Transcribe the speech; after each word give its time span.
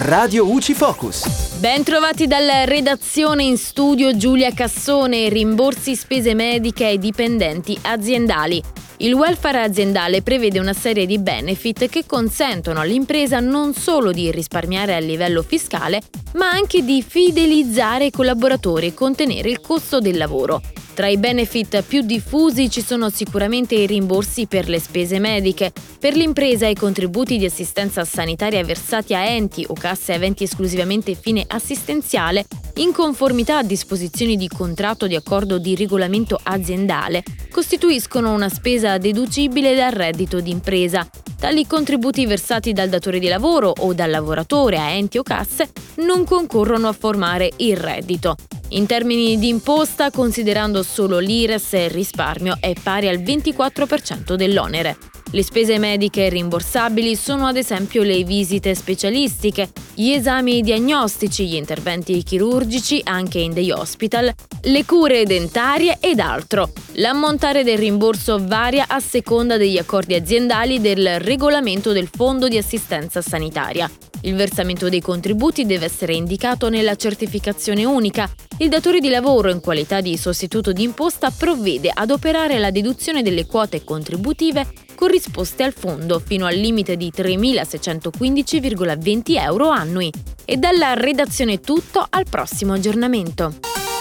Radio 0.00 0.48
UCI 0.48 0.74
Focus. 0.74 1.56
Ben 1.58 1.82
trovati 1.82 2.28
dalla 2.28 2.64
redazione 2.64 3.42
in 3.42 3.58
studio 3.58 4.16
Giulia 4.16 4.52
Cassone, 4.52 5.28
rimborsi 5.28 5.96
spese 5.96 6.34
mediche 6.34 6.84
ai 6.84 7.00
dipendenti 7.00 7.76
aziendali. 7.82 8.62
Il 8.98 9.14
welfare 9.14 9.60
aziendale 9.60 10.22
prevede 10.22 10.60
una 10.60 10.72
serie 10.72 11.04
di 11.04 11.18
benefit 11.18 11.88
che 11.88 12.06
consentono 12.06 12.78
all'impresa 12.78 13.40
non 13.40 13.74
solo 13.74 14.12
di 14.12 14.30
risparmiare 14.30 14.94
a 14.94 15.00
livello 15.00 15.42
fiscale, 15.42 16.00
ma 16.34 16.48
anche 16.48 16.84
di 16.84 17.02
fidelizzare 17.02 18.06
i 18.06 18.12
collaboratori 18.12 18.86
e 18.86 18.94
contenere 18.94 19.50
il 19.50 19.60
costo 19.60 19.98
del 19.98 20.16
lavoro. 20.16 20.62
Tra 20.98 21.06
i 21.06 21.16
benefit 21.16 21.82
più 21.82 22.02
diffusi 22.02 22.68
ci 22.68 22.82
sono 22.82 23.08
sicuramente 23.08 23.76
i 23.76 23.86
rimborsi 23.86 24.48
per 24.48 24.68
le 24.68 24.80
spese 24.80 25.20
mediche, 25.20 25.70
per 26.00 26.16
l'impresa 26.16 26.66
i 26.66 26.74
contributi 26.74 27.38
di 27.38 27.44
assistenza 27.44 28.04
sanitaria 28.04 28.64
versati 28.64 29.14
a 29.14 29.24
enti 29.24 29.64
o 29.68 29.74
casse 29.74 30.12
aventi 30.12 30.42
esclusivamente 30.42 31.14
fine 31.14 31.44
assistenziale 31.46 32.46
in 32.78 32.90
conformità 32.92 33.58
a 33.58 33.62
disposizioni 33.62 34.36
di 34.36 34.48
contratto 34.48 35.06
di 35.06 35.14
accordo 35.14 35.58
di 35.58 35.76
regolamento 35.76 36.36
aziendale, 36.42 37.22
costituiscono 37.48 38.32
una 38.32 38.48
spesa 38.48 38.98
deducibile 38.98 39.76
dal 39.76 39.92
reddito 39.92 40.40
d'impresa. 40.40 41.08
Tali 41.38 41.64
contributi 41.64 42.26
versati 42.26 42.72
dal 42.72 42.88
datore 42.88 43.20
di 43.20 43.28
lavoro 43.28 43.72
o 43.72 43.94
dal 43.94 44.10
lavoratore 44.10 44.78
a 44.78 44.90
enti 44.90 45.18
o 45.18 45.22
casse 45.22 45.70
non 45.98 46.24
concorrono 46.24 46.88
a 46.88 46.92
formare 46.92 47.52
il 47.58 47.76
reddito. 47.76 48.34
In 48.70 48.84
termini 48.84 49.38
di 49.38 49.48
imposta, 49.48 50.10
considerando 50.10 50.82
solo 50.82 51.18
l'IRES, 51.18 51.72
il 51.72 51.90
risparmio 51.90 52.58
è 52.60 52.74
pari 52.80 53.08
al 53.08 53.18
24% 53.18 54.34
dell'onere. 54.34 54.98
Le 55.30 55.42
spese 55.42 55.78
mediche 55.78 56.28
rimborsabili 56.28 57.14
sono 57.16 57.46
ad 57.46 57.56
esempio 57.56 58.02
le 58.02 58.24
visite 58.24 58.74
specialistiche, 58.74 59.70
gli 59.94 60.10
esami 60.10 60.60
diagnostici, 60.60 61.46
gli 61.46 61.54
interventi 61.54 62.22
chirurgici 62.22 63.00
anche 63.04 63.38
in 63.38 63.52
day 63.52 63.70
hospital, 63.70 64.32
le 64.62 64.84
cure 64.84 65.24
dentarie 65.24 65.96
ed 66.00 66.20
altro. 66.20 66.70
L'ammontare 66.92 67.62
del 67.62 67.78
rimborso 67.78 68.38
varia 68.40 68.86
a 68.88 69.00
seconda 69.00 69.56
degli 69.56 69.78
accordi 69.78 70.14
aziendali 70.14 70.80
del 70.80 71.20
regolamento 71.20 71.92
del 71.92 72.08
Fondo 72.10 72.48
di 72.48 72.56
assistenza 72.56 73.22
sanitaria. 73.22 73.90
Il 74.22 74.34
versamento 74.34 74.88
dei 74.88 75.00
contributi 75.00 75.64
deve 75.64 75.84
essere 75.84 76.14
indicato 76.14 76.68
nella 76.68 76.96
certificazione 76.96 77.84
unica. 77.84 78.28
Il 78.60 78.68
datore 78.68 78.98
di 78.98 79.08
lavoro, 79.08 79.50
in 79.50 79.60
qualità 79.60 80.00
di 80.00 80.16
sostituto 80.16 80.72
d'imposta, 80.72 81.30
provvede 81.30 81.92
ad 81.94 82.10
operare 82.10 82.58
la 82.58 82.72
deduzione 82.72 83.22
delle 83.22 83.46
quote 83.46 83.84
contributive 83.84 84.66
corrisposte 84.96 85.62
al 85.62 85.72
fondo 85.72 86.18
fino 86.18 86.44
al 86.44 86.56
limite 86.56 86.96
di 86.96 87.12
3.615,20 87.16 89.36
euro 89.36 89.68
annui. 89.68 90.12
E 90.44 90.56
dalla 90.56 90.94
redazione 90.94 91.60
tutto 91.60 92.04
al 92.08 92.24
prossimo 92.28 92.72
aggiornamento. 92.72 93.54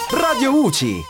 Radio 0.10 0.64
UCI. 0.64 1.04